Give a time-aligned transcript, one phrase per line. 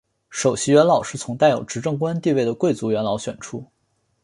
[0.31, 3.63] 首席元老是从带有执政官的地位的贵族元老选出。